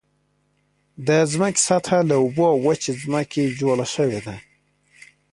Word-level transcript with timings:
د 1.07 1.09
ځمکې 1.31 1.61
سطحه 1.67 1.99
له 2.09 2.15
اوبو 2.21 2.43
او 2.53 2.57
وچې 2.65 2.91
ځمکې 3.01 3.43
جوړ 3.59 3.77
شوې 3.95 4.19
ده. 4.25 4.35